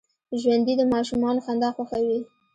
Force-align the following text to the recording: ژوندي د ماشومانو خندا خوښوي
ژوندي 0.41 0.73
د 0.77 0.81
ماشومانو 0.93 1.43
خندا 1.45 1.69
خوښوي 1.75 2.19